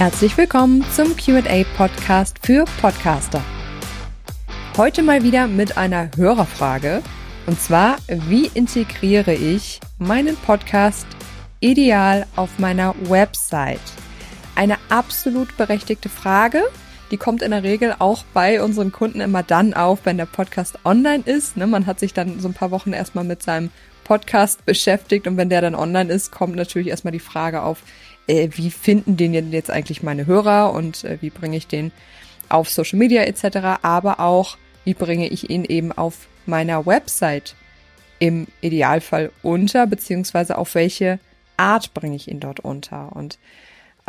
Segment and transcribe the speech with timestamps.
[0.00, 3.44] Herzlich willkommen zum QA Podcast für Podcaster.
[4.78, 7.02] Heute mal wieder mit einer Hörerfrage
[7.46, 11.06] und zwar, wie integriere ich meinen Podcast
[11.60, 13.89] ideal auf meiner Website?
[14.60, 16.62] Eine absolut berechtigte Frage.
[17.10, 20.78] Die kommt in der Regel auch bei unseren Kunden immer dann auf, wenn der Podcast
[20.84, 21.56] online ist.
[21.56, 23.70] Ne, man hat sich dann so ein paar Wochen erstmal mit seinem
[24.04, 27.84] Podcast beschäftigt und wenn der dann online ist, kommt natürlich erstmal die Frage auf,
[28.26, 31.90] äh, wie finden den jetzt eigentlich meine Hörer und äh, wie bringe ich den
[32.50, 37.54] auf Social Media etc., aber auch, wie bringe ich ihn eben auf meiner Website
[38.18, 41.18] im Idealfall unter, beziehungsweise auf welche
[41.56, 43.16] Art bringe ich ihn dort unter.
[43.16, 43.38] Und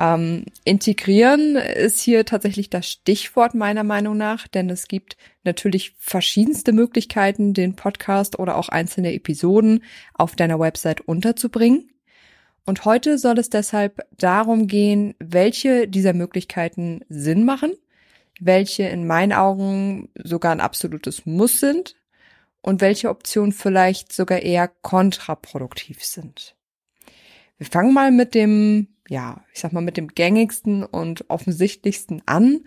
[0.01, 6.73] ähm, integrieren ist hier tatsächlich das Stichwort meiner Meinung nach, denn es gibt natürlich verschiedenste
[6.73, 9.83] Möglichkeiten, den Podcast oder auch einzelne Episoden
[10.15, 11.91] auf deiner Website unterzubringen.
[12.65, 17.73] Und heute soll es deshalb darum gehen, welche dieser Möglichkeiten Sinn machen,
[18.39, 21.95] welche in meinen Augen sogar ein absolutes Muss sind
[22.61, 26.55] und welche Optionen vielleicht sogar eher kontraproduktiv sind.
[27.61, 32.61] Wir fangen mal mit dem, ja, ich sag mal, mit dem gängigsten und offensichtlichsten an.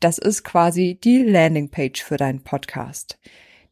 [0.00, 3.20] Das ist quasi die Landingpage für deinen Podcast.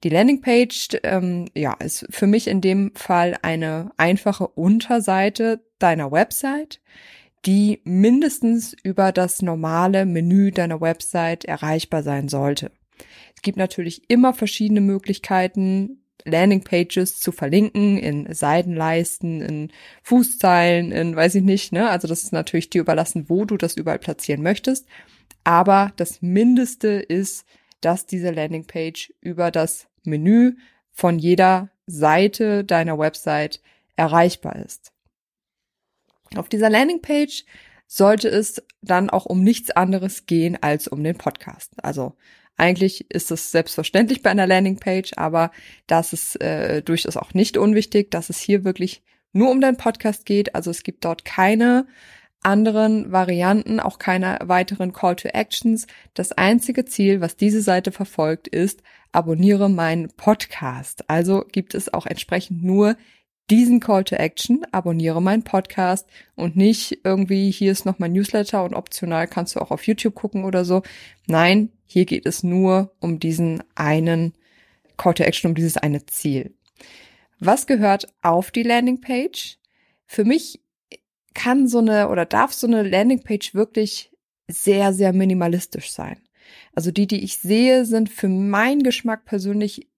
[0.05, 6.81] Die Landingpage, ähm, ja, ist für mich in dem Fall eine einfache Unterseite deiner Website,
[7.45, 12.71] die mindestens über das normale Menü deiner Website erreichbar sein sollte.
[13.35, 21.37] Es gibt natürlich immer verschiedene Möglichkeiten, Landingpages zu verlinken in Seitenleisten, in Fußzeilen, in weiß
[21.37, 21.89] ich nicht, ne?
[21.89, 24.87] Also das ist natürlich dir überlassen, wo du das überall platzieren möchtest.
[25.45, 27.47] Aber das Mindeste ist,
[27.81, 30.57] dass diese Landingpage über das Menü
[30.93, 33.61] von jeder Seite deiner Website
[33.97, 34.93] erreichbar ist.
[36.37, 37.45] Auf dieser Landingpage
[37.87, 41.73] sollte es dann auch um nichts anderes gehen als um den Podcast.
[41.83, 42.15] Also
[42.59, 45.53] eigentlich ist es selbstverständlich bei einer Landingpage, aber
[45.87, 49.03] das ist äh, durchaus auch nicht unwichtig, dass es hier wirklich
[49.33, 50.55] nur um deinen Podcast geht.
[50.55, 51.87] Also es gibt dort keine
[52.43, 55.87] anderen Varianten, auch keine weiteren Call to Actions.
[56.15, 58.83] Das einzige Ziel, was diese Seite verfolgt, ist,
[59.13, 61.09] abonniere meinen Podcast.
[61.09, 62.97] Also gibt es auch entsprechend nur
[63.51, 68.65] diesen Call to Action, abonniere meinen Podcast und nicht irgendwie, hier ist noch mein Newsletter
[68.65, 70.83] und optional kannst du auch auf YouTube gucken oder so.
[71.27, 74.35] Nein, hier geht es nur um diesen einen
[74.97, 76.55] Call to Action, um dieses eine Ziel.
[77.41, 79.59] Was gehört auf die Landingpage?
[80.07, 80.61] Für mich
[81.35, 84.11] kann so eine oder darf so eine Landingpage wirklich
[84.49, 86.21] sehr, sehr minimalistisch sein.
[86.75, 89.89] Also die, die ich sehe, sind für meinen Geschmack persönlich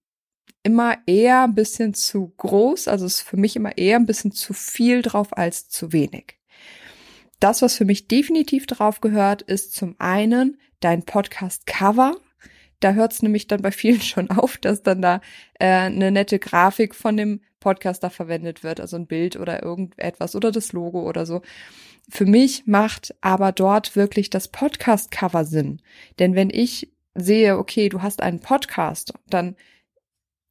[0.62, 2.88] immer eher ein bisschen zu groß.
[2.88, 6.38] Also ist für mich immer eher ein bisschen zu viel drauf als zu wenig.
[7.40, 12.16] Das, was für mich definitiv drauf gehört, ist zum einen dein Podcast-Cover.
[12.80, 15.20] Da hört es nämlich dann bei vielen schon auf, dass dann da
[15.58, 20.50] äh, eine nette Grafik von dem Podcaster verwendet wird, also ein Bild oder irgendetwas oder
[20.50, 21.42] das Logo oder so.
[22.08, 25.80] Für mich macht aber dort wirklich das Podcast-Cover Sinn.
[26.18, 29.56] Denn wenn ich sehe, okay, du hast einen Podcast, dann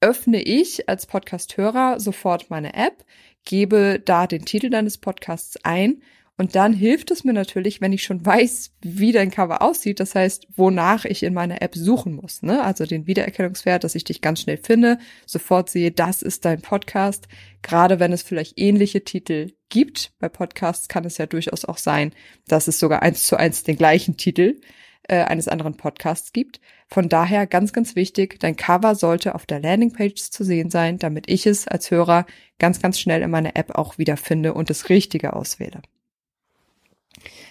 [0.02, 3.06] öffne ich als Podcast-Hörer sofort meine App,
[3.46, 6.02] gebe da den Titel deines Podcasts ein
[6.40, 10.16] und dann hilft es mir natürlich, wenn ich schon weiß, wie dein Cover aussieht, das
[10.16, 12.44] heißt, wonach ich in meiner App suchen muss.
[12.44, 12.64] Ne?
[12.64, 17.28] Also den Wiedererkennungswert, dass ich dich ganz schnell finde, sofort sehe, das ist dein Podcast.
[17.62, 20.14] Gerade wenn es vielleicht ähnliche Titel gibt.
[20.20, 22.14] Bei Podcasts kann es ja durchaus auch sein,
[22.48, 24.62] dass es sogar eins zu eins den gleichen Titel
[25.10, 26.62] äh, eines anderen Podcasts gibt.
[26.88, 31.30] Von daher ganz, ganz wichtig, dein Cover sollte auf der Landingpage zu sehen sein, damit
[31.30, 32.26] ich es als Hörer
[32.60, 35.82] ganz, ganz schnell in meiner App auch wiederfinde und das Richtige auswähle.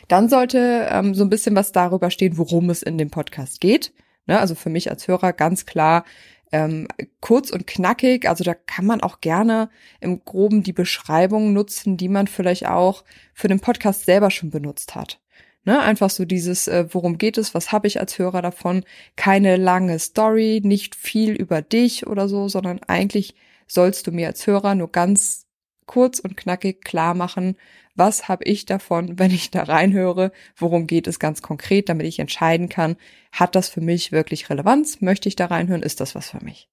[0.08, 3.92] Dann sollte ähm, so ein bisschen was darüber stehen, worum es in dem Podcast geht.
[4.26, 6.04] Ne, also für mich als Hörer ganz klar
[6.52, 6.86] ähm,
[7.20, 8.28] kurz und knackig.
[8.28, 9.68] Also da kann man auch gerne
[10.00, 13.04] im Groben die Beschreibung nutzen, die man vielleicht auch
[13.34, 15.20] für den Podcast selber schon benutzt hat.
[15.64, 18.84] Ne, einfach so dieses, äh, worum geht es, was habe ich als Hörer davon?
[19.16, 23.34] Keine lange Story, nicht viel über dich oder so, sondern eigentlich
[23.66, 25.46] sollst du mir als Hörer nur ganz
[25.86, 27.56] kurz und knackig klar machen,
[27.96, 32.20] was habe ich davon, wenn ich da reinhöre, worum geht es ganz konkret, damit ich
[32.20, 32.96] entscheiden kann,
[33.32, 36.68] hat das für mich wirklich Relevanz, möchte ich da reinhören, ist das was für mich.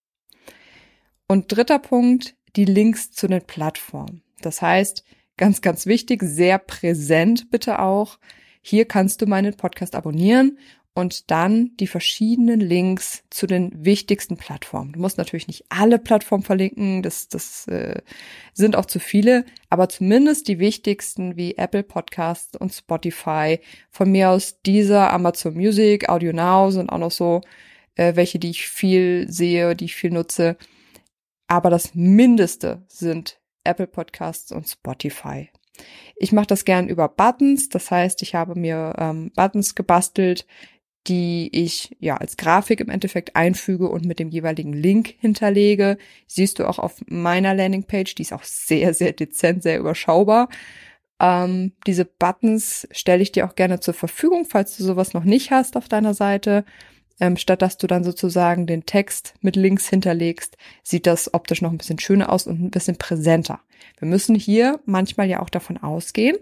[1.28, 4.22] Und dritter Punkt, die Links zu den Plattformen.
[4.42, 5.04] Das heißt,
[5.38, 8.20] ganz, ganz wichtig, sehr präsent bitte auch,
[8.68, 10.58] hier kannst du meinen Podcast abonnieren
[10.96, 14.94] und dann die verschiedenen Links zu den wichtigsten Plattformen.
[14.94, 18.02] Du musst natürlich nicht alle Plattformen verlinken, das, das äh,
[18.54, 23.60] sind auch zu viele, aber zumindest die wichtigsten wie Apple Podcasts und Spotify.
[23.92, 27.42] Von mir aus dieser, Amazon Music, Audio Now sind auch noch so
[27.94, 30.58] äh, welche, die ich viel sehe, die ich viel nutze.
[31.46, 35.52] Aber das Mindeste sind Apple Podcasts und Spotify.
[36.16, 40.46] Ich mache das gern über Buttons, das heißt, ich habe mir ähm, Buttons gebastelt,
[41.08, 45.98] die ich ja als Grafik im Endeffekt einfüge und mit dem jeweiligen Link hinterlege.
[46.28, 50.50] Siehst du auch auf meiner Landingpage, die ist auch sehr, sehr dezent, sehr überschaubar.
[51.20, 55.52] Ähm, diese Buttons stelle ich dir auch gerne zur Verfügung, falls du sowas noch nicht
[55.52, 56.66] hast auf deiner Seite.
[57.20, 61.72] Ähm, statt dass du dann sozusagen den Text mit Links hinterlegst, sieht das optisch noch
[61.72, 63.62] ein bisschen schöner aus und ein bisschen präsenter.
[64.00, 66.38] Wir müssen hier manchmal ja auch davon ausgehen,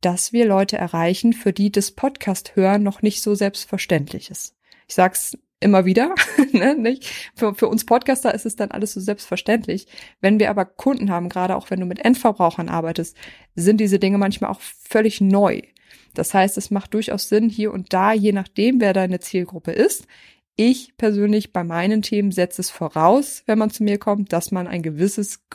[0.00, 4.54] dass wir Leute erreichen, für die das Podcast hören noch nicht so selbstverständlich ist.
[4.86, 6.14] Ich sag's immer wieder,
[6.52, 7.10] ne, nicht?
[7.34, 9.86] Für, für uns Podcaster ist es dann alles so selbstverständlich.
[10.20, 13.16] Wenn wir aber Kunden haben, gerade auch wenn du mit Endverbrauchern arbeitest,
[13.54, 15.62] sind diese Dinge manchmal auch völlig neu.
[16.14, 20.06] Das heißt, es macht durchaus Sinn, hier und da, je nachdem, wer deine Zielgruppe ist.
[20.56, 24.66] Ich persönlich bei meinen Themen setze es voraus, wenn man zu mir kommt, dass man
[24.66, 25.48] ein gewisses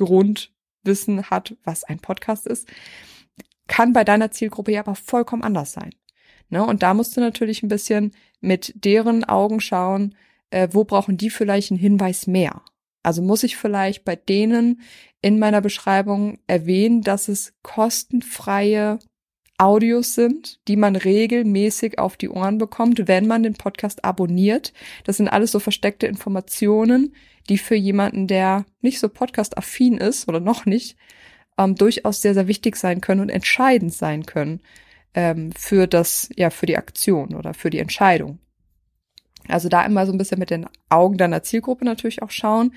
[0.83, 2.67] Grundwissen hat, was ein Podcast ist
[3.67, 5.95] kann bei deiner Zielgruppe ja aber vollkommen anders sein.
[6.49, 6.65] Ne?
[6.65, 10.15] Und da musst du natürlich ein bisschen mit deren Augen schauen,
[10.49, 12.61] äh, wo brauchen die vielleicht einen Hinweis mehr.
[13.01, 14.81] Also muss ich vielleicht bei denen
[15.21, 18.99] in meiner Beschreibung erwähnen, dass es kostenfreie
[19.57, 24.73] Audios sind, die man regelmäßig auf die Ohren bekommt, wenn man den Podcast abonniert.
[25.03, 27.15] Das sind alles so versteckte Informationen,
[27.49, 30.97] die für jemanden, der nicht so podcast-affin ist oder noch nicht,
[31.57, 34.61] ähm, durchaus sehr, sehr wichtig sein können und entscheidend sein können
[35.13, 38.39] ähm, für das, ja, für die Aktion oder für die Entscheidung.
[39.47, 42.73] Also da immer so ein bisschen mit den Augen deiner Zielgruppe natürlich auch schauen,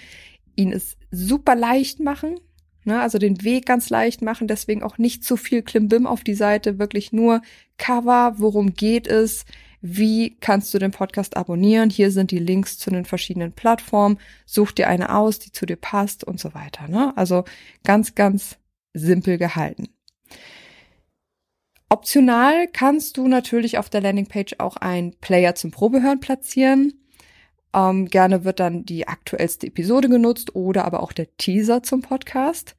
[0.57, 2.41] ihnen es super leicht machen,
[2.87, 6.35] ne, also den Weg ganz leicht machen, deswegen auch nicht zu viel Klimbim auf die
[6.35, 7.43] Seite, wirklich nur
[7.79, 9.45] Cover, worum geht es,
[9.83, 11.91] wie kannst du den Podcast abonnieren?
[11.91, 14.19] Hier sind die Links zu den verschiedenen Plattformen.
[14.45, 16.89] Such dir eine aus, die zu dir passt und so weiter.
[16.89, 17.13] Ne?
[17.17, 17.45] Also
[17.85, 18.57] ganz, ganz
[18.95, 19.89] simpel gehalten.
[21.89, 27.06] Optional kannst du natürlich auf der Landingpage auch einen Player zum Probehören platzieren.
[27.75, 32.77] Ähm, gerne wird dann die aktuellste Episode genutzt oder aber auch der Teaser zum Podcast.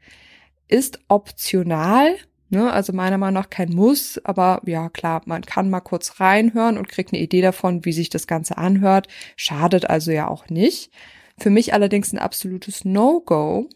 [0.67, 2.15] Ist optional,
[2.49, 2.71] ne?
[2.71, 6.89] also meiner Meinung nach kein Muss, aber ja klar, man kann mal kurz reinhören und
[6.89, 9.07] kriegt eine Idee davon, wie sich das Ganze anhört.
[9.35, 10.91] Schadet also ja auch nicht.
[11.37, 13.69] Für mich allerdings ein absolutes No-Go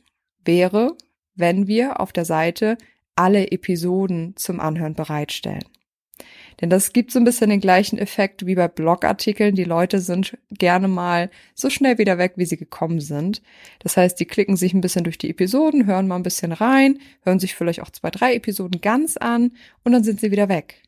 [0.44, 0.96] wäre,
[1.36, 2.78] wenn wir auf der Seite
[3.16, 5.64] alle Episoden zum Anhören bereitstellen.
[6.62, 9.56] Denn das gibt so ein bisschen den gleichen Effekt wie bei Blogartikeln.
[9.56, 13.42] Die Leute sind gerne mal so schnell wieder weg, wie sie gekommen sind.
[13.80, 17.00] Das heißt, die klicken sich ein bisschen durch die Episoden, hören mal ein bisschen rein,
[17.24, 19.54] hören sich vielleicht auch zwei, drei Episoden ganz an
[19.84, 20.84] und dann sind sie wieder weg.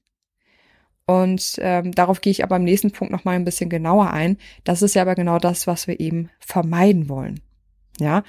[1.05, 4.37] Und ähm, darauf gehe ich aber am nächsten Punkt noch mal ein bisschen genauer ein.
[4.63, 7.41] Das ist ja aber genau das, was wir eben vermeiden wollen.
[7.99, 8.23] Ja,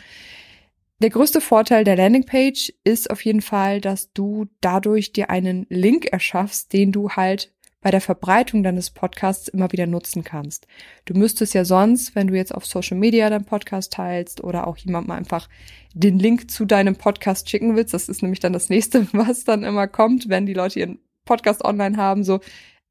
[1.01, 6.07] der größte Vorteil der Landingpage ist auf jeden Fall, dass du dadurch dir einen Link
[6.07, 7.53] erschaffst, den du halt
[7.85, 10.67] bei der Verbreitung deines Podcasts immer wieder nutzen kannst.
[11.05, 14.79] Du müsstest ja sonst, wenn du jetzt auf Social Media deinen Podcast teilst oder auch
[14.79, 15.51] jemandem einfach
[15.93, 19.65] den Link zu deinem Podcast schicken willst, das ist nämlich dann das nächste, was dann
[19.65, 22.41] immer kommt, wenn die Leute ihren Podcast online haben, so,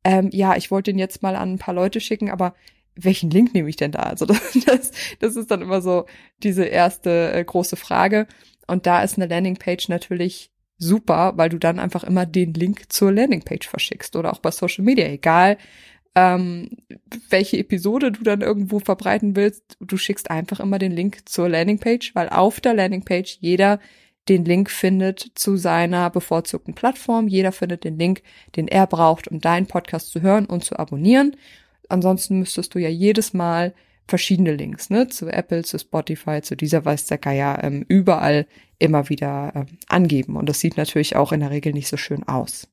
[0.04, 2.54] ähm, ja, ich wollte den jetzt mal an ein paar Leute schicken, aber
[2.96, 4.02] welchen Link nehme ich denn da?
[4.02, 4.26] Also
[4.66, 6.06] das, das ist dann immer so
[6.42, 8.28] diese erste äh, große Frage.
[8.68, 13.12] Und da ist eine Landingpage natürlich super, weil du dann einfach immer den Link zur
[13.12, 15.58] Landingpage verschickst oder auch bei Social Media, egal
[16.16, 16.70] ähm,
[17.30, 22.14] welche Episode du dann irgendwo verbreiten willst, du schickst einfach immer den Link zur Landingpage,
[22.14, 23.80] weil auf der Landingpage jeder
[24.30, 27.28] den Link findet zu seiner bevorzugten Plattform.
[27.28, 28.22] Jeder findet den Link,
[28.56, 31.36] den er braucht, um deinen Podcast zu hören und zu abonnieren.
[31.94, 33.76] Ansonsten müsstest du ja jedes Mal
[34.08, 38.48] verschiedene Links, ne, zu Apple, zu Spotify, zu dieser weiß der Geier, ähm, überall
[38.80, 40.36] immer wieder ähm, angeben.
[40.36, 42.68] Und das sieht natürlich auch in der Regel nicht so schön aus.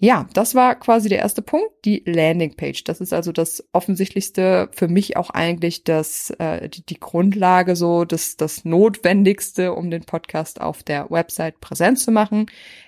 [0.00, 2.84] Ja, das war quasi der erste Punkt, die Landingpage.
[2.84, 8.04] Das ist also das offensichtlichste, für mich auch eigentlich das, äh, die, die Grundlage, so
[8.04, 12.46] das, das Notwendigste, um den Podcast auf der Website präsent zu machen.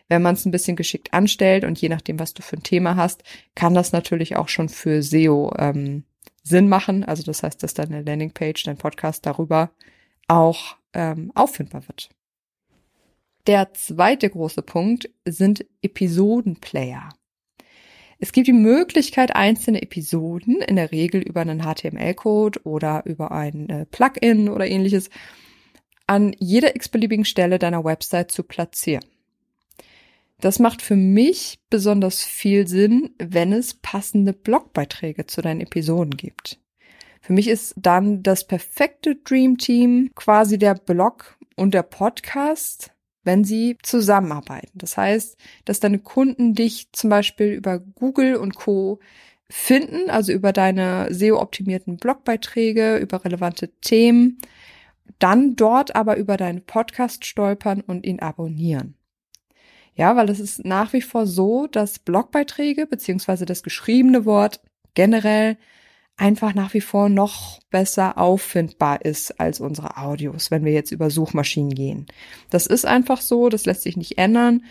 [0.08, 2.94] Wenn man es ein bisschen geschickt anstellt und je nachdem, was du für ein Thema
[2.94, 3.24] hast,
[3.56, 6.04] kann das natürlich auch schon für SEO ähm,
[6.44, 7.04] Sinn machen.
[7.04, 9.72] Also das heißt, dass deine Landingpage, dein Podcast darüber
[10.28, 12.10] auch ähm, auffindbar wird.
[13.50, 17.08] Der zweite große Punkt sind Episodenplayer.
[18.20, 23.68] Es gibt die Möglichkeit, einzelne Episoden, in der Regel über einen HTML-Code oder über ein
[23.68, 25.10] äh, Plugin oder ähnliches,
[26.06, 29.04] an jeder x-beliebigen Stelle deiner Website zu platzieren.
[30.38, 36.60] Das macht für mich besonders viel Sinn, wenn es passende Blogbeiträge zu deinen Episoden gibt.
[37.20, 42.92] Für mich ist dann das perfekte Dream Team quasi der Blog und der Podcast,
[43.24, 44.78] wenn sie zusammenarbeiten.
[44.78, 48.98] Das heißt, dass deine Kunden dich zum Beispiel über Google und Co
[49.48, 54.38] finden, also über deine SEO-optimierten Blogbeiträge, über relevante Themen,
[55.18, 58.94] dann dort aber über deinen Podcast stolpern und ihn abonnieren.
[59.94, 64.60] Ja, weil es ist nach wie vor so, dass Blogbeiträge beziehungsweise das geschriebene Wort
[64.94, 65.58] generell
[66.20, 71.08] einfach nach wie vor noch besser auffindbar ist als unsere Audios, wenn wir jetzt über
[71.08, 72.06] Suchmaschinen gehen.
[72.50, 74.64] Das ist einfach so, das lässt sich nicht ändern.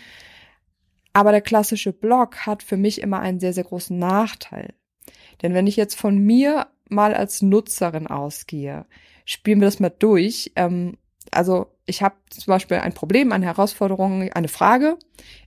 [1.12, 4.74] Aber der klassische Blog hat für mich immer einen sehr, sehr großen Nachteil.
[5.42, 8.86] Denn wenn ich jetzt von mir mal als Nutzerin ausgehe,
[9.24, 10.52] spielen wir das mal durch.
[10.54, 10.98] Ähm,
[11.32, 14.98] also ich habe zum Beispiel ein Problem, eine Herausforderung, eine Frage.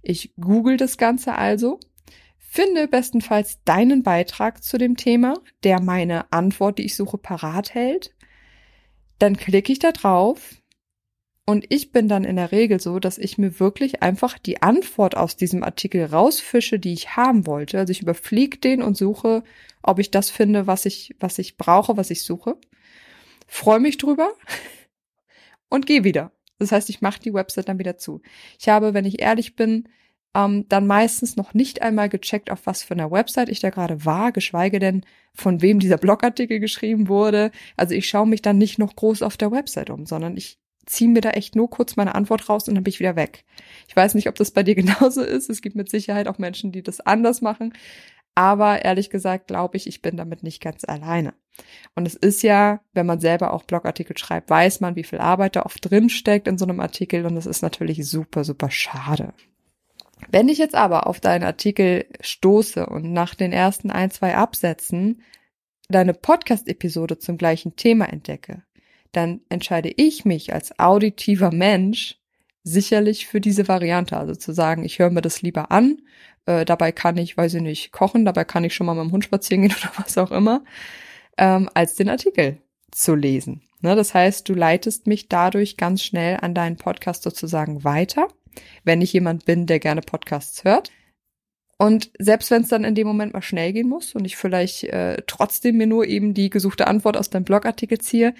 [0.01, 1.79] Ich google das Ganze also,
[2.53, 5.33] finde bestenfalls deinen Beitrag zu dem Thema,
[5.63, 8.13] der meine Antwort, die ich suche, parat hält.
[9.17, 10.61] Dann klicke ich da drauf
[11.47, 15.17] und ich bin dann in der Regel so, dass ich mir wirklich einfach die Antwort
[15.17, 17.79] aus diesem Artikel rausfische, die ich haben wollte.
[17.79, 19.43] Also ich überfliege den und suche,
[19.81, 22.57] ob ich das finde, was ich, was ich brauche, was ich suche.
[23.47, 24.31] Freue mich drüber
[25.69, 26.31] und gehe wieder.
[26.59, 28.21] Das heißt, ich mache die Website dann wieder zu.
[28.59, 29.89] Ich habe, wenn ich ehrlich bin,
[30.35, 34.05] ähm, dann meistens noch nicht einmal gecheckt, auf was für einer Website ich da gerade
[34.05, 37.51] war, geschweige denn, von wem dieser Blogartikel geschrieben wurde.
[37.77, 41.09] Also ich schaue mich dann nicht noch groß auf der Website um, sondern ich ziehe
[41.09, 43.45] mir da echt nur kurz meine Antwort raus und dann bin ich wieder weg.
[43.87, 45.49] Ich weiß nicht, ob das bei dir genauso ist.
[45.49, 47.73] Es gibt mit Sicherheit auch Menschen, die das anders machen.
[48.35, 51.35] Aber ehrlich gesagt glaube ich, ich bin damit nicht ganz alleine.
[51.93, 55.55] Und es ist ja, wenn man selber auch Blogartikel schreibt, weiß man, wie viel Arbeit
[55.55, 59.35] da oft drin steckt in so einem Artikel und das ist natürlich super, super schade.
[60.31, 65.21] Wenn ich jetzt aber auf deinen Artikel stoße und nach den ersten ein, zwei Absätzen
[65.89, 68.63] deine Podcast-Episode zum gleichen Thema entdecke,
[69.11, 72.19] dann entscheide ich mich als auditiver Mensch
[72.63, 74.17] sicherlich für diese Variante.
[74.17, 76.01] Also zu sagen, ich höre mir das lieber an,
[76.45, 79.11] äh, dabei kann ich, weiß ich nicht, kochen, dabei kann ich schon mal mit dem
[79.11, 80.63] Hund spazieren gehen oder was auch immer,
[81.37, 82.57] ähm, als den Artikel
[82.91, 83.61] zu lesen.
[83.81, 88.29] Ne, das heißt, du leitest mich dadurch ganz schnell an deinen Podcast sozusagen weiter,
[88.83, 90.91] wenn ich jemand bin, der gerne Podcasts hört.
[91.77, 94.83] Und selbst wenn es dann in dem Moment mal schnell gehen muss und ich vielleicht
[94.85, 98.33] äh, trotzdem mir nur eben die gesuchte Antwort aus deinem Blogartikel ziehe,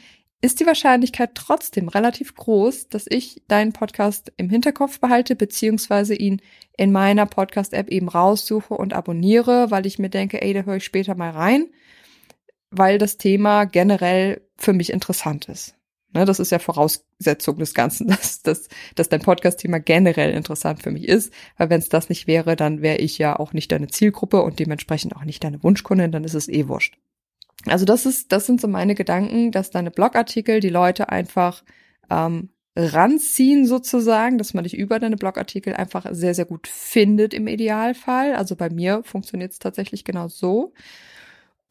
[0.43, 6.41] ist die Wahrscheinlichkeit trotzdem relativ groß, dass ich deinen Podcast im Hinterkopf behalte, beziehungsweise ihn
[6.77, 10.83] in meiner Podcast-App eben raussuche und abonniere, weil ich mir denke, ey, da höre ich
[10.83, 11.69] später mal rein,
[12.71, 15.75] weil das Thema generell für mich interessant ist.
[16.13, 20.91] Ne, das ist ja Voraussetzung des Ganzen, dass, dass, dass dein Podcast-Thema generell interessant für
[20.91, 21.33] mich ist.
[21.57, 24.59] Weil wenn es das nicht wäre, dann wäre ich ja auch nicht deine Zielgruppe und
[24.59, 26.97] dementsprechend auch nicht deine Wunschkundin, dann ist es eh wurscht.
[27.65, 31.63] Also das ist, das sind so meine Gedanken, dass deine Blogartikel die Leute einfach
[32.09, 37.47] ähm, ranziehen sozusagen, dass man dich über deine Blogartikel einfach sehr, sehr gut findet im
[37.47, 38.35] Idealfall.
[38.35, 40.73] Also bei mir funktioniert es tatsächlich genau so.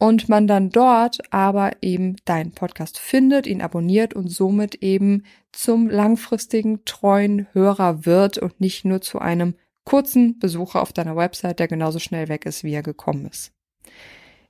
[0.03, 5.89] Und man dann dort aber eben deinen Podcast findet, ihn abonniert und somit eben zum
[5.89, 9.55] langfristigen treuen Hörer wird und nicht nur zu einem
[9.85, 13.53] kurzen Besucher auf deiner Website, der genauso schnell weg ist, wie er gekommen ist.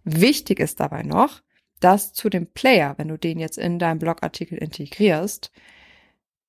[0.05, 1.43] Wichtig ist dabei noch,
[1.81, 5.53] dass zu dem Player, wenn du den jetzt in deinem Blogartikel integrierst,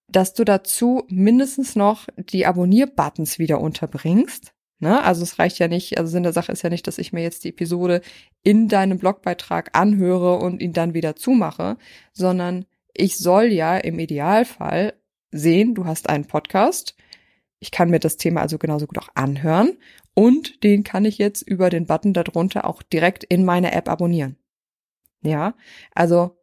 [0.07, 4.53] dass du dazu mindestens noch die Abonnier-Buttons wieder unterbringst.
[4.79, 5.03] Ne?
[5.03, 7.21] Also es reicht ja nicht, also Sinn der Sache ist ja nicht, dass ich mir
[7.21, 8.01] jetzt die Episode
[8.43, 11.77] in deinem Blogbeitrag anhöre und ihn dann wieder zumache,
[12.11, 14.93] sondern ich soll ja im Idealfall
[15.31, 16.95] sehen, du hast einen Podcast.
[17.59, 19.77] Ich kann mir das Thema also genauso gut auch anhören
[20.13, 24.37] und den kann ich jetzt über den Button darunter auch direkt in meine App abonnieren.
[25.21, 25.55] Ja,
[25.95, 26.37] also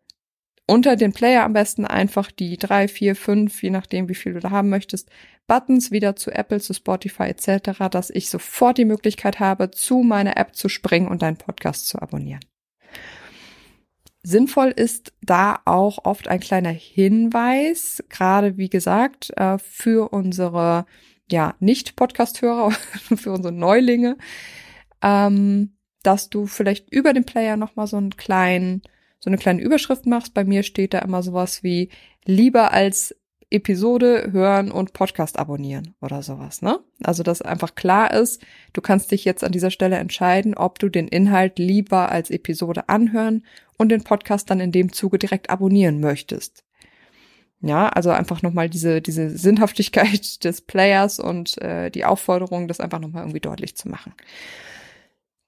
[0.71, 4.41] unter den Player am besten einfach die drei, vier, fünf, je nachdem, wie viel du
[4.41, 5.11] da haben möchtest,
[5.49, 10.37] Buttons wieder zu Apple, zu Spotify etc., dass ich sofort die Möglichkeit habe, zu meiner
[10.37, 12.45] App zu springen und deinen Podcast zu abonnieren.
[14.23, 20.87] Sinnvoll ist da auch oft ein kleiner Hinweis, gerade wie gesagt, äh, für unsere
[21.29, 22.71] ja, Nicht-Podcast-Hörer,
[23.17, 24.19] für unsere Neulinge,
[25.03, 28.83] ähm, dass du vielleicht über den Player nochmal so einen kleinen,
[29.21, 30.35] so eine kleine Überschrift machst.
[30.35, 31.91] Bei mir steht da immer sowas wie
[32.25, 33.15] lieber als
[33.51, 36.79] Episode hören und Podcast abonnieren oder sowas, ne?
[37.03, 38.41] Also, dass einfach klar ist,
[38.73, 42.89] du kannst dich jetzt an dieser Stelle entscheiden, ob du den Inhalt lieber als Episode
[42.89, 43.45] anhören
[43.77, 46.65] und den Podcast dann in dem Zuge direkt abonnieren möchtest.
[47.61, 53.01] Ja, also einfach nochmal diese, diese Sinnhaftigkeit des Players und äh, die Aufforderung, das einfach
[53.01, 54.15] nochmal irgendwie deutlich zu machen.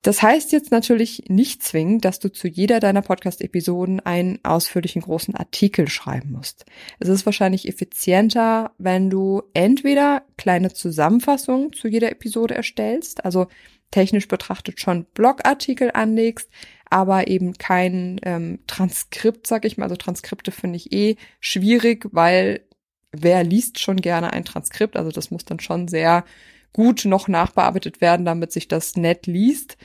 [0.03, 5.37] Das heißt jetzt natürlich nicht zwingend, dass du zu jeder deiner Podcast-Episoden einen ausführlichen großen
[5.37, 6.67] Artikel schreiben musst.
[6.99, 13.47] Es ist wahrscheinlich effizienter, wenn du entweder kleine Zusammenfassungen zu jeder Episode erstellst, also
[13.93, 16.49] technisch betrachtet schon Blogartikel anlegst,
[16.91, 19.85] aber eben kein ähm, Transkript, sag ich mal.
[19.85, 22.63] Also Transkripte finde ich eh schwierig, weil
[23.13, 24.97] wer liest schon gerne ein Transkript?
[24.97, 26.25] Also das muss dann schon sehr
[26.73, 29.77] gut noch nachbearbeitet werden, damit sich das nett liest.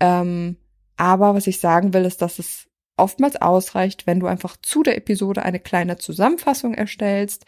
[0.00, 0.56] Ähm,
[0.96, 4.96] aber was ich sagen will, ist, dass es oftmals ausreicht, wenn du einfach zu der
[4.96, 7.44] Episode eine kleine Zusammenfassung erstellst,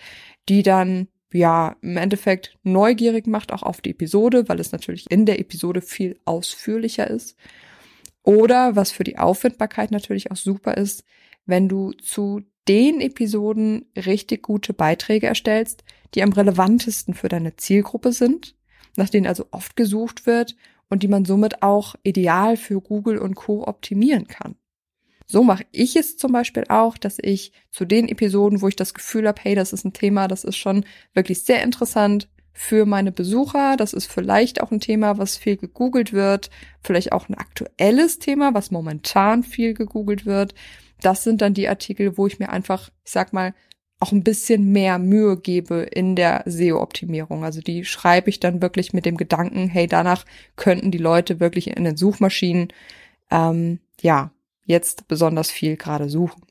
[0.48, 5.26] die dann ja im Endeffekt neugierig macht auch auf die Episode, weil es natürlich in
[5.26, 7.36] der Episode viel ausführlicher ist.
[8.22, 11.04] Oder was für die Auffindbarkeit natürlich auch super ist,
[11.44, 18.12] wenn du zu den Episoden richtig gute Beiträge erstellst, die am relevantesten für deine Zielgruppe
[18.12, 18.55] sind
[18.96, 20.56] nach denen also oft gesucht wird
[20.88, 24.56] und die man somit auch ideal für Google und Co optimieren kann.
[25.26, 28.94] So mache ich es zum Beispiel auch, dass ich zu den Episoden, wo ich das
[28.94, 30.84] Gefühl habe, hey, das ist ein Thema, das ist schon
[31.14, 33.76] wirklich sehr interessant für meine Besucher.
[33.76, 36.48] Das ist vielleicht auch ein Thema, was viel gegoogelt wird,
[36.80, 40.54] vielleicht auch ein aktuelles Thema, was momentan viel gegoogelt wird.
[41.02, 43.52] Das sind dann die Artikel, wo ich mir einfach, ich sag mal,
[43.98, 47.44] auch ein bisschen mehr Mühe gebe in der SEO-Optimierung.
[47.44, 50.24] Also die schreibe ich dann wirklich mit dem Gedanken, hey, danach
[50.56, 52.68] könnten die Leute wirklich in den Suchmaschinen
[53.30, 54.30] ähm, ja
[54.64, 56.42] jetzt besonders viel gerade suchen.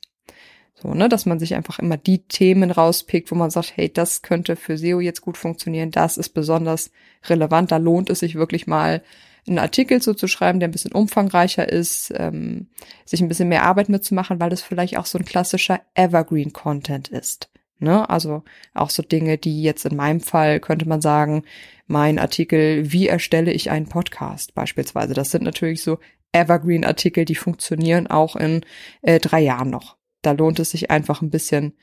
[0.73, 4.21] So, ne, dass man sich einfach immer die Themen rauspickt, wo man sagt, hey, das
[4.21, 6.91] könnte für SEO jetzt gut funktionieren, das ist besonders
[7.25, 9.01] relevant, da lohnt es sich wirklich mal
[9.47, 12.67] einen Artikel so zu schreiben, der ein bisschen umfangreicher ist, ähm,
[13.05, 17.49] sich ein bisschen mehr Arbeit mitzumachen, weil das vielleicht auch so ein klassischer Evergreen-Content ist.
[17.79, 18.09] Ne?
[18.09, 21.43] Also auch so Dinge, die jetzt in meinem Fall könnte man sagen,
[21.87, 25.13] mein Artikel, wie erstelle ich einen Podcast beispielsweise.
[25.13, 25.99] Das sind natürlich so
[26.31, 28.65] Evergreen-Artikel, die funktionieren auch in
[29.01, 29.97] äh, drei Jahren noch.
[30.21, 31.73] Da lohnt es sich einfach ein bisschen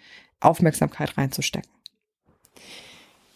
[0.41, 1.71] Aufmerksamkeit reinzustecken.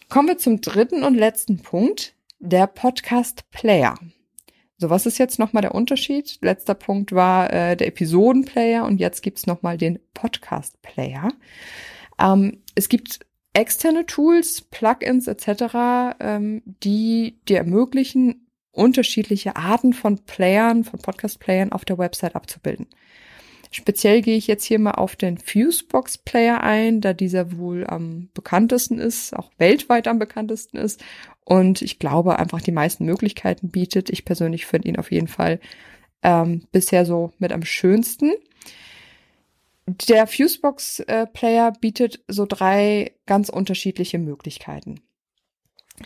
[0.08, 3.98] Kommen wir zum dritten und letzten Punkt, der Podcast Player.
[4.78, 6.38] So, was ist jetzt nochmal der Unterschied?
[6.42, 11.32] Letzter Punkt war äh, der Episodenplayer und jetzt gibt's nochmal den Podcast-Player.
[12.18, 13.20] Ähm, es gibt
[13.54, 21.86] externe Tools, Plugins etc., ähm, die dir ermöglichen, unterschiedliche Arten von Playern, von Podcast-Playern auf
[21.86, 22.86] der Website abzubilden.
[23.70, 28.28] Speziell gehe ich jetzt hier mal auf den Fusebox Player ein, da dieser wohl am
[28.34, 31.02] bekanntesten ist, auch weltweit am bekanntesten ist
[31.44, 34.10] und ich glaube einfach die meisten Möglichkeiten bietet.
[34.10, 35.60] Ich persönlich finde ihn auf jeden Fall
[36.22, 38.32] ähm, bisher so mit am schönsten.
[40.08, 45.00] Der Fusebox äh, Player bietet so drei ganz unterschiedliche Möglichkeiten.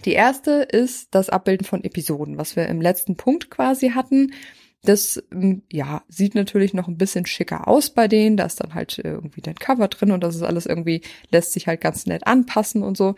[0.04, 4.34] Die erste ist das Abbilden von Episoden, was wir im letzten Punkt quasi hatten.
[4.82, 8.36] Das ähm, ja sieht natürlich noch ein bisschen schicker aus bei denen.
[8.36, 11.66] Da ist dann halt irgendwie dein Cover drin und das ist alles irgendwie lässt sich
[11.66, 13.14] halt ganz nett anpassen und so.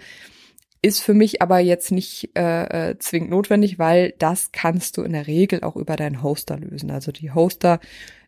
[0.85, 5.13] Ist für mich aber jetzt nicht äh, äh, zwingend notwendig, weil das kannst du in
[5.13, 6.91] der Regel auch über deinen Hoster lösen.
[6.91, 7.79] Also die Hoster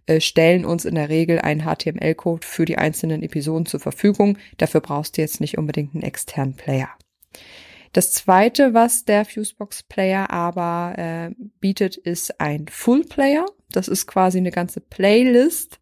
[0.06, 4.38] äh, stellen uns in der Regel einen HTML-Code für die einzelnen Episoden zur Verfügung.
[4.58, 6.90] Dafür brauchst du jetzt nicht unbedingt einen externen Player.
[7.94, 11.30] Das zweite, was der Fusebox Player aber äh,
[11.60, 13.46] bietet, ist ein Full Player.
[13.70, 15.80] Das ist quasi eine ganze Playlist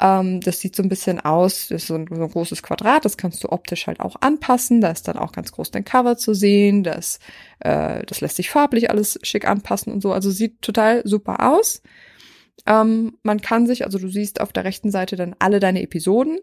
[0.00, 3.04] ähm, das sieht so ein bisschen aus, das ist so ein, so ein, großes Quadrat,
[3.04, 4.80] das kannst du optisch halt auch anpassen.
[4.80, 6.82] Da ist dann auch ganz groß dein Cover zu sehen.
[6.82, 7.18] Das,
[7.60, 10.12] äh, das lässt sich farblich alles schick anpassen und so.
[10.12, 11.82] Also sieht total super aus.
[12.66, 16.38] Ähm, man kann sich, also du siehst auf der rechten Seite dann alle deine Episoden.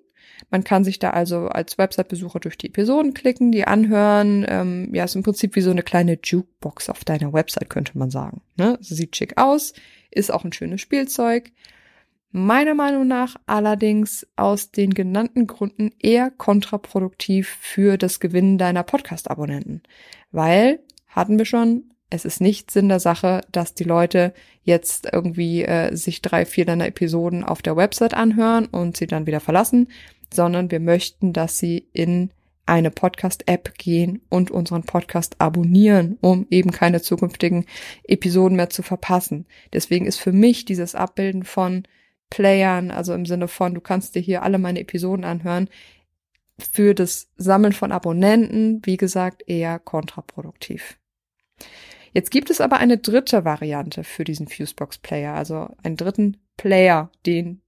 [0.49, 4.45] Man kann sich da also als Website-Besucher durch die Episoden klicken, die anhören.
[4.47, 8.09] Ähm, ja, ist im Prinzip wie so eine kleine Jukebox auf deiner Website, könnte man
[8.09, 8.41] sagen.
[8.57, 8.77] Ne?
[8.81, 9.73] sieht schick aus,
[10.11, 11.51] ist auch ein schönes Spielzeug.
[12.31, 19.81] Meiner Meinung nach allerdings aus den genannten Gründen eher kontraproduktiv für das Gewinnen deiner Podcast-Abonnenten.
[20.31, 25.63] Weil, hatten wir schon, es ist nicht Sinn der Sache, dass die Leute jetzt irgendwie
[25.63, 29.89] äh, sich drei, vier deiner Episoden auf der Website anhören und sie dann wieder verlassen,
[30.33, 32.31] sondern wir möchten, dass sie in
[32.65, 37.65] eine Podcast-App gehen und unseren Podcast abonnieren, um eben keine zukünftigen
[38.03, 39.45] Episoden mehr zu verpassen.
[39.73, 41.83] Deswegen ist für mich dieses Abbilden von
[42.29, 45.69] Playern, also im Sinne von, du kannst dir hier alle meine Episoden anhören,
[46.57, 50.97] für das Sammeln von Abonnenten, wie gesagt, eher kontraproduktiv.
[52.17, 57.11] Jetzt gibt es aber eine dritte Variante für diesen Fusebox Player, also einen dritten Player,
[57.27, 57.61] den,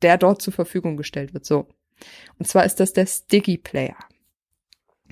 [0.00, 1.68] der dort zur Verfügung gestellt wird, so.
[2.38, 3.98] Und zwar ist das der Sticky Player.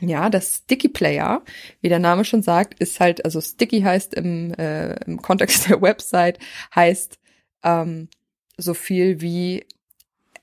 [0.01, 1.43] Ja, das Sticky Player,
[1.83, 5.83] wie der Name schon sagt, ist halt, also Sticky heißt im, äh, im Kontext der
[5.83, 6.39] Website,
[6.75, 7.19] heißt
[7.65, 8.09] ähm,
[8.57, 9.67] so viel wie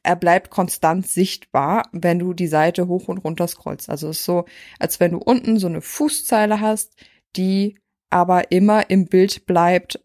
[0.03, 3.89] er bleibt konstant sichtbar, wenn du die Seite hoch und runter scrollst.
[3.89, 4.45] Also es ist so,
[4.77, 6.93] als wenn du unten so eine Fußzeile hast,
[7.35, 7.79] die
[8.15, 9.99] aber immer im Bild bleibt,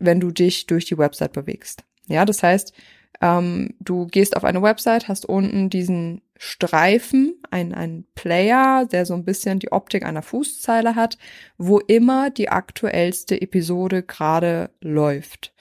[0.00, 1.84] wenn du dich durch die Website bewegst.
[2.08, 2.72] Ja, das heißt,
[3.20, 9.14] ähm, du gehst auf eine Website, hast unten diesen Streifen, ein, ein Player, der so
[9.14, 11.16] ein bisschen die Optik einer Fußzeile hat,
[11.56, 15.54] wo immer die aktuellste Episode gerade läuft.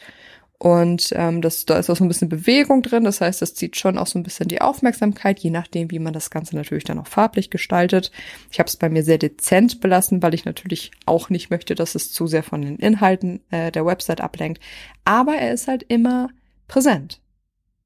[0.64, 3.76] Und ähm, das, da ist auch so ein bisschen Bewegung drin, das heißt, das zieht
[3.76, 7.00] schon auch so ein bisschen die Aufmerksamkeit, je nachdem, wie man das Ganze natürlich dann
[7.00, 8.12] auch farblich gestaltet.
[8.50, 11.96] Ich habe es bei mir sehr dezent belassen, weil ich natürlich auch nicht möchte, dass
[11.96, 14.64] es zu sehr von den Inhalten äh, der Website ablenkt.
[15.04, 16.30] Aber er ist halt immer
[16.70, 17.20] präsent.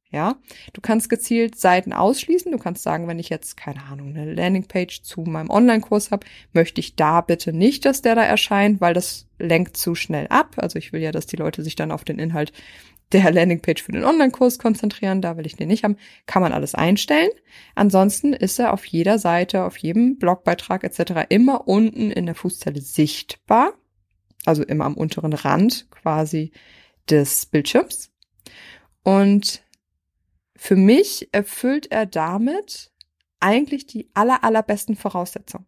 [0.10, 0.38] Ja,
[0.72, 2.52] du kannst gezielt Seiten ausschließen.
[2.52, 6.80] Du kannst sagen, wenn ich jetzt, keine Ahnung, eine Landingpage zu meinem Online-Kurs habe, möchte
[6.80, 10.56] ich da bitte nicht, dass der da erscheint, weil das lenkt zu schnell ab.
[10.58, 12.54] Also ich will ja, dass die Leute sich dann auf den Inhalt
[13.12, 15.22] der Landingpage für den Online-Kurs konzentrieren.
[15.22, 15.98] Da will ich den nicht haben.
[16.26, 17.30] Kann man alles einstellen.
[17.76, 21.26] Ansonsten ist er auf jeder Seite, auf jedem Blogbeitrag etc.
[21.28, 23.74] immer unten in der Fußzeile sichtbar.
[24.46, 26.52] Also immer am unteren Rand quasi
[27.10, 28.12] des Bildschirms.
[29.04, 29.62] Und
[30.58, 32.92] für mich erfüllt er damit
[33.40, 35.68] eigentlich die aller, allerbesten Voraussetzungen,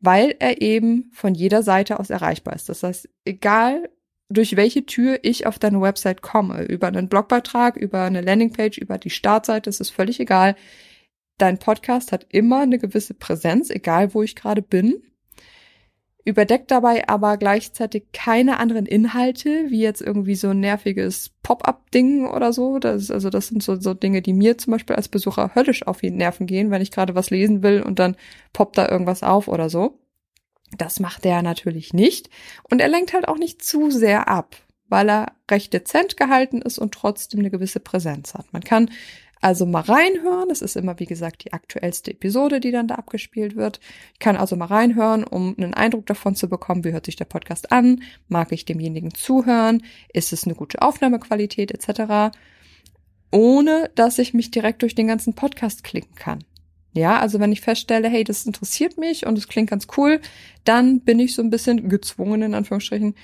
[0.00, 2.68] weil er eben von jeder Seite aus erreichbar ist.
[2.68, 3.90] Das heißt, egal
[4.28, 8.98] durch welche Tür ich auf deine Website komme, über einen Blogbeitrag, über eine Landingpage, über
[8.98, 10.56] die Startseite, das ist völlig egal.
[11.38, 15.02] Dein Podcast hat immer eine gewisse Präsenz, egal wo ich gerade bin
[16.26, 22.52] überdeckt dabei aber gleichzeitig keine anderen Inhalte, wie jetzt irgendwie so ein nerviges Pop-up-Ding oder
[22.52, 22.80] so.
[22.80, 26.00] Das, also das sind so, so Dinge, die mir zum Beispiel als Besucher höllisch auf
[26.00, 28.16] die Nerven gehen, wenn ich gerade was lesen will und dann
[28.52, 30.00] poppt da irgendwas auf oder so.
[30.76, 32.28] Das macht er natürlich nicht.
[32.64, 34.56] Und er lenkt halt auch nicht zu sehr ab,
[34.88, 38.52] weil er recht dezent gehalten ist und trotzdem eine gewisse Präsenz hat.
[38.52, 38.90] Man kann
[39.40, 40.48] also mal reinhören.
[40.48, 43.80] Das ist immer, wie gesagt, die aktuellste Episode, die dann da abgespielt wird.
[44.14, 47.24] Ich kann also mal reinhören, um einen Eindruck davon zu bekommen, wie hört sich der
[47.26, 52.36] Podcast an, mag ich demjenigen zuhören, ist es eine gute Aufnahmequalität etc.,
[53.32, 56.44] ohne dass ich mich direkt durch den ganzen Podcast klicken kann.
[56.92, 60.20] Ja, also wenn ich feststelle, hey, das interessiert mich und es klingt ganz cool,
[60.64, 63.14] dann bin ich so ein bisschen gezwungen, in Anführungsstrichen,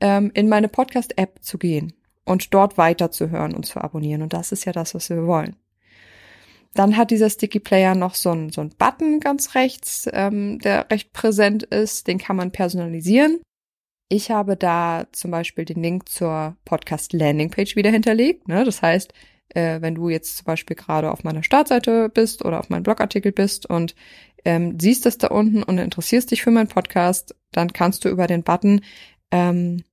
[0.00, 1.94] ähm, in meine Podcast-App zu gehen
[2.26, 4.20] und dort weiterzuhören und zu abonnieren.
[4.20, 5.56] Und das ist ja das, was wir wollen.
[6.74, 10.90] Dann hat dieser Sticky Player noch so einen, so einen Button ganz rechts, ähm, der
[10.90, 12.06] recht präsent ist.
[12.06, 13.40] Den kann man personalisieren.
[14.08, 18.48] Ich habe da zum Beispiel den Link zur Podcast Landingpage wieder hinterlegt.
[18.48, 18.64] Ne?
[18.64, 19.12] Das heißt,
[19.54, 23.32] äh, wenn du jetzt zum Beispiel gerade auf meiner Startseite bist oder auf meinem Blogartikel
[23.32, 23.94] bist und
[24.44, 28.26] ähm, siehst das da unten und interessierst dich für meinen Podcast, dann kannst du über
[28.26, 28.80] den Button
[29.30, 29.84] ähm,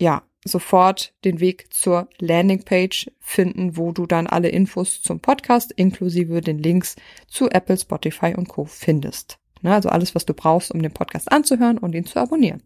[0.00, 6.40] ja sofort den Weg zur Landingpage finden, wo du dann alle Infos zum Podcast inklusive
[6.40, 6.96] den Links
[7.28, 8.64] zu Apple, Spotify und Co.
[8.64, 9.38] findest.
[9.62, 12.62] Ne, also alles, was du brauchst, um den Podcast anzuhören und ihn zu abonnieren.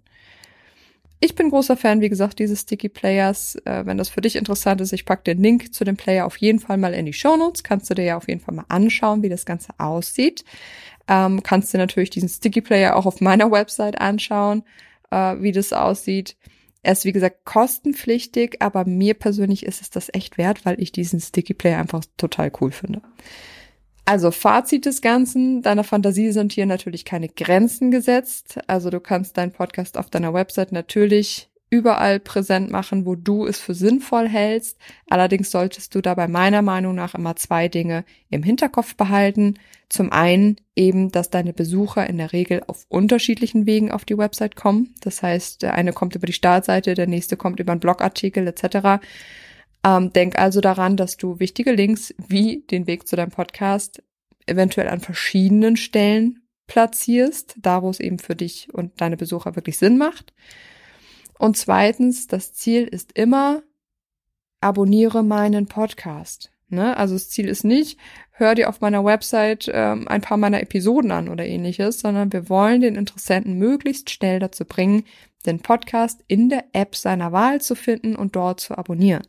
[1.19, 3.57] Ich bin großer Fan, wie gesagt, dieses Sticky Players.
[3.65, 6.37] Äh, wenn das für dich interessant ist, ich packe den Link zu dem Player auf
[6.39, 7.63] jeden Fall mal in die Show Notes.
[7.63, 10.45] Kannst du dir ja auf jeden Fall mal anschauen, wie das Ganze aussieht.
[11.09, 14.63] Ähm, kannst du natürlich diesen Sticky Player auch auf meiner Website anschauen,
[15.11, 16.37] äh, wie das aussieht.
[16.87, 20.93] Er ist, wie gesagt, kostenpflichtig, aber mir persönlich ist es das echt wert, weil ich
[20.93, 23.03] diesen Sticky Player einfach total cool finde.
[24.05, 28.61] Also Fazit des Ganzen, deiner Fantasie sind hier natürlich keine Grenzen gesetzt.
[28.69, 33.59] Also du kannst deinen Podcast auf deiner Website natürlich überall präsent machen, wo du es
[33.59, 34.79] für sinnvoll hältst.
[35.09, 39.55] Allerdings solltest du dabei meiner Meinung nach immer zwei Dinge im Hinterkopf behalten.
[39.89, 44.57] Zum einen eben, dass deine Besucher in der Regel auf unterschiedlichen Wegen auf die Website
[44.57, 44.95] kommen.
[45.01, 49.05] Das heißt, der eine kommt über die Startseite, der nächste kommt über einen Blogartikel etc.
[49.85, 54.03] Ähm, denk also daran, dass du wichtige Links wie den Weg zu deinem Podcast
[54.47, 59.79] eventuell an verschiedenen Stellen platzierst, da wo es eben für dich und deine Besucher wirklich
[59.79, 60.33] Sinn macht.
[61.39, 63.63] Und zweitens, das Ziel ist immer,
[64.61, 66.51] abonniere meinen Podcast.
[66.69, 66.97] Ne?
[66.97, 67.99] Also das Ziel ist nicht,
[68.33, 72.49] hör dir auf meiner Website ähm, ein paar meiner Episoden an oder ähnliches, sondern wir
[72.49, 75.05] wollen den Interessenten möglichst schnell dazu bringen,
[75.47, 79.27] den Podcast in der App seiner Wahl zu finden und dort zu abonnieren.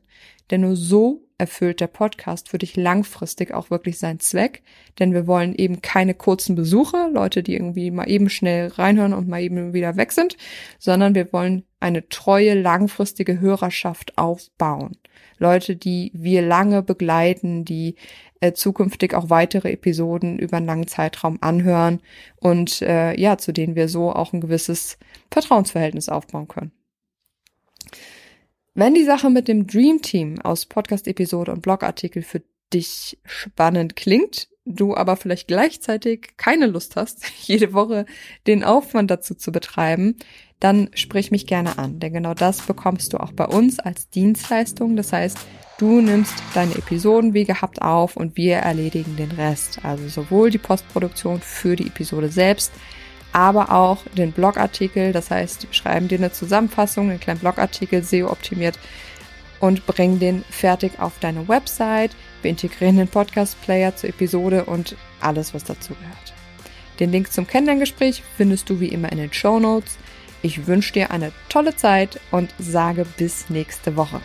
[0.49, 4.63] Denn nur so erfüllt der Podcast für dich langfristig auch wirklich seinen Zweck,
[4.99, 9.27] denn wir wollen eben keine kurzen Besuche, Leute, die irgendwie mal eben schnell reinhören und
[9.27, 10.35] mal eben wieder weg sind,
[10.79, 14.97] sondern wir wollen eine treue, langfristige Hörerschaft aufbauen.
[15.37, 17.95] Leute, die wir lange begleiten, die
[18.41, 22.01] äh, zukünftig auch weitere Episoden über einen langen Zeitraum anhören
[22.39, 24.97] und äh, ja, zu denen wir so auch ein gewisses
[25.31, 26.71] Vertrauensverhältnis aufbauen können.
[28.79, 34.49] Wenn die Sache mit dem Dream Team aus Podcast-Episode und Blogartikel für dich spannend klingt,
[34.65, 38.05] du aber vielleicht gleichzeitig keine Lust hast, jede Woche
[38.45, 40.17] den Aufwand dazu zu betreiben,
[40.59, 44.95] dann sprich mich gerne an, denn genau das bekommst du auch bei uns als Dienstleistung.
[44.95, 45.39] Das heißt,
[45.79, 49.79] du nimmst deine Episoden wie gehabt auf und wir erledigen den Rest.
[49.81, 52.71] Also sowohl die Postproduktion für die Episode selbst,
[53.33, 55.13] aber auch den Blogartikel.
[55.13, 58.79] Das heißt, wir schreiben dir eine Zusammenfassung, einen kleinen Blogartikel, SEO optimiert
[59.59, 62.11] und bringen den fertig auf deine Website.
[62.41, 66.33] Wir integrieren den Podcast-Player zur Episode und alles, was dazu gehört.
[66.99, 69.97] Den Link zum Kennenlerngespräch findest du wie immer in den Show Notes.
[70.41, 74.21] Ich wünsche dir eine tolle Zeit und sage bis nächste Woche.